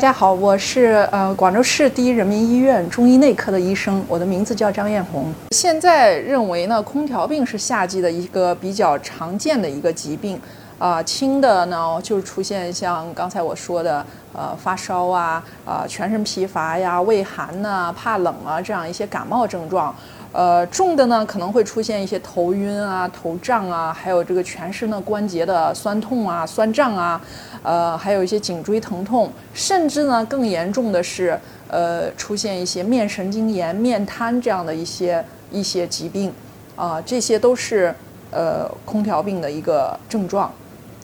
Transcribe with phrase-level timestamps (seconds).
[0.00, 5.30] 大家好，我是呃广州市第一人民医院中医内科的医生，我的名字叫张艳红。
[5.50, 10.40] 现在认为呢，空调病是夏季的一个比较常见的一个疾病，
[10.78, 14.02] 啊，轻的呢就是出现像刚才我说的，
[14.32, 19.94] 呃，发烧啊，啊，全身疲乏呀，畏寒呐，怕冷啊这样一些感冒症状。
[20.32, 27.20] 呃，重的呢可能会出现一些头晕啊、头胀啊，还有这个全身的关节的酸痛啊、酸胀啊，
[27.64, 31.36] 呃，还有一些颈椎疼痛，甚至呢更严重的是，
[31.66, 36.32] 呃，出现一些面神经炎、面瘫这样的一些一些疾病，
[36.76, 37.92] 啊，这些都是
[38.30, 40.52] 呃空调病的一个症状。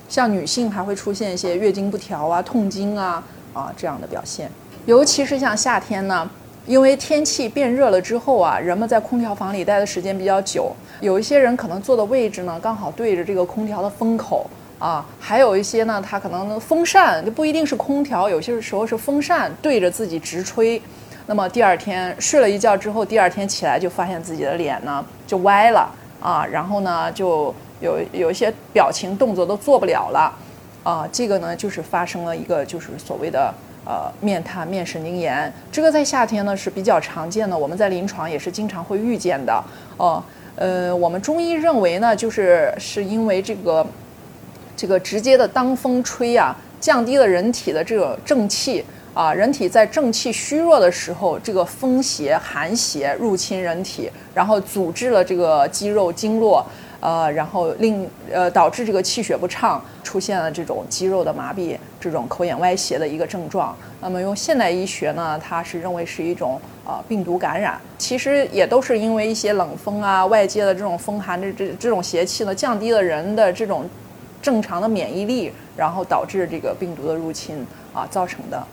[0.08, 3.20] 像女性还会出现一些月经不调啊、痛经啊
[3.52, 4.48] 啊这样的表现，
[4.84, 6.30] 尤其是像夏天呢。
[6.66, 20.82] 因为天气变热了之后啊，人们在空调房里待的时间比较久，有一些人可能坐的位置呢刚好对着这个空调的风口啊，还有一些呢，他可能风扇就不一定是空调，有些时候是风扇对着自己直吹，
[21.26, 25.88] 那么第二天睡了一觉之后，第二天起来就发现自己的脸呢就歪了
[26.20, 30.32] 啊，然后呢就有有一些表情动作都做不了了
[30.82, 33.54] 啊，这个呢就是发生了一个就是所谓的。
[33.86, 39.64] 呃，面瘫、面神经炎，这个在夏天呢是比较常见的，我们在临床也是经常会遇见的。
[39.96, 40.20] 哦，
[40.56, 43.86] 呃，我们中医认为呢，就是是因为这个
[44.76, 56.66] 这个直接的当风吹啊，降低了人体的这个正气啊，人体在正气虚弱的时候，这个风邪、寒邪入侵人体，然后阻滞了这个肌肉经络。
[56.98, 59.80] 呃，然后令呃导致这个气血不畅，
[60.16, 63.76] 出现了这种肌肉的麻痹，这种口眼歪斜的一个症状。
[64.00, 73.86] 那么用现代医学呢，它是认为是一种呃病毒感染，其实也都是因为一些冷风啊，外界的这种风寒的这这种邪气呢，降低了人的这种
[74.40, 78.66] 正常的免疫力，然后导致这个病毒的入侵啊造成的。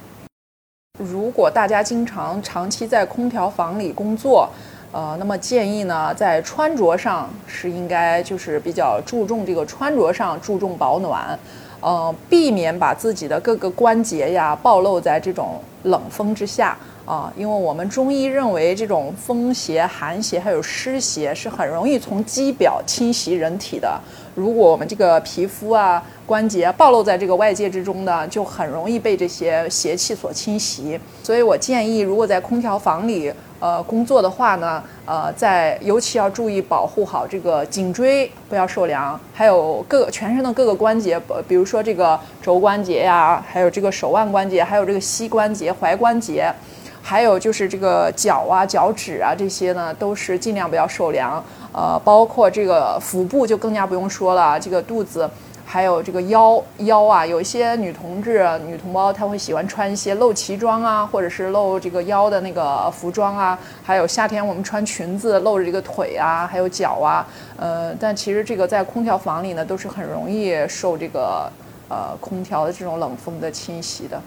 [0.97, 4.47] 如果大家经常长期在空调房里工作，
[4.93, 11.37] 呃，那么建议呢，在穿着上是应该就是比较注重这个穿着上注重保暖，
[11.81, 23.99] 呃，避免把自己的各个关节呀暴露在这种冷风之下啊，因为我们中医认为这种风邪、寒邪还有湿邪是很容易从肌表侵袭人体的。
[24.35, 30.99] 如果我们这个皮肤啊、关节暴露在这个外界之中呢，就很容易被这些邪气所侵袭。
[31.23, 33.33] 所以我建议，如果在空调房里。
[33.63, 46.53] 呃，工作的话呢，呃，在尤其要注意保护好这个颈椎不要受凉，还有各全身的各个关节，呃比如说这个肘关节呀，还有这个手腕关节，还有这个膝关节、踝关节，
[47.01, 51.41] 还有就是这个脚啊、脚趾啊这些呢，都是尽量不要受凉。
[51.71, 55.29] 呃，包括这个腹部就更加不用说了，这个肚子。
[55.73, 63.57] 还有这个腰腰啊，有一些女同志、女同胞，她会喜欢穿一些露脐装啊，或者是露这个腰的那个服装啊。
[63.83, 67.25] 还有夏天我们穿裙子露着这个腿啊，还有脚啊。
[67.57, 71.51] 呃，但其实这个在空调房里呢，都是很容易受这个
[71.89, 74.21] 呃空调的这种冷风的侵袭的。